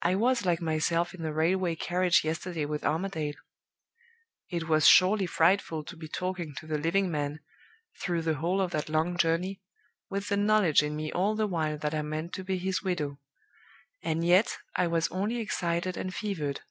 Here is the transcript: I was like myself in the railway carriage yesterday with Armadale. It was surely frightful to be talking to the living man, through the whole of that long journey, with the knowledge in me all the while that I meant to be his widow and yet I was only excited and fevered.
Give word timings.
I 0.00 0.14
was 0.14 0.46
like 0.46 0.62
myself 0.62 1.12
in 1.12 1.20
the 1.20 1.34
railway 1.34 1.74
carriage 1.76 2.24
yesterday 2.24 2.64
with 2.64 2.82
Armadale. 2.82 3.34
It 4.48 4.68
was 4.70 4.88
surely 4.88 5.26
frightful 5.26 5.84
to 5.84 5.98
be 5.98 6.08
talking 6.08 6.54
to 6.56 6.66
the 6.66 6.78
living 6.78 7.10
man, 7.10 7.40
through 8.00 8.22
the 8.22 8.36
whole 8.36 8.62
of 8.62 8.70
that 8.70 8.88
long 8.88 9.18
journey, 9.18 9.60
with 10.08 10.28
the 10.30 10.38
knowledge 10.38 10.82
in 10.82 10.96
me 10.96 11.12
all 11.12 11.34
the 11.36 11.46
while 11.46 11.76
that 11.76 11.94
I 11.94 12.00
meant 12.00 12.32
to 12.36 12.42
be 12.42 12.56
his 12.56 12.82
widow 12.82 13.18
and 14.02 14.24
yet 14.24 14.56
I 14.76 14.86
was 14.86 15.08
only 15.08 15.36
excited 15.40 15.94
and 15.94 16.14
fevered. 16.14 16.62